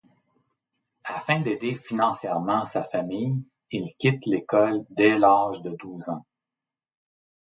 Afin 1.03 1.41
d'aider 1.41 1.75
financièrement 1.75 2.65
sa 2.65 2.83
famille, 2.83 3.37
il 3.69 3.93
quitte 3.99 4.25
l'école 4.25 4.83
dès 4.89 5.19
l'âge 5.19 5.61
de 5.61 5.69
douze 5.75 6.09
ans. 6.09 6.25